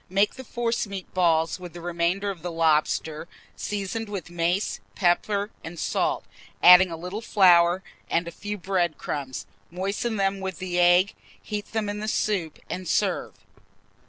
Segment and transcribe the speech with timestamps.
[0.09, 5.77] Make the forcemeat balls with the remainder of the lobster, seasoned with mace, pepper, and
[5.77, 6.25] salt,
[6.63, 11.71] adding a little flour, and a few bread crumbs; moisten them with the egg, heat
[11.73, 13.35] them in the soup, and serve.